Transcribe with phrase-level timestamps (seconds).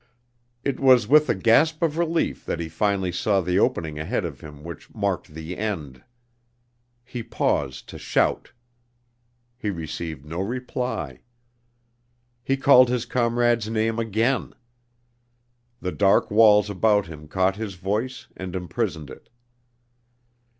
[0.63, 4.41] It was with a gasp of relief that he finally saw the opening ahead of
[4.41, 6.03] him which marked the end.
[7.05, 8.51] He paused to shout.
[9.59, 11.19] He received no reply.
[12.43, 14.55] He called his comrade's name again.
[15.81, 19.29] The dark walls about him caught his voice and imprisoned it.